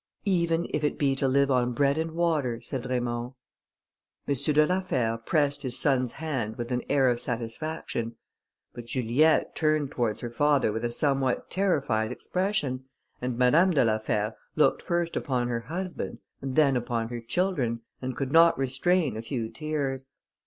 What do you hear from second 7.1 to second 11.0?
of satisfaction. But Juliette turned towards her father with a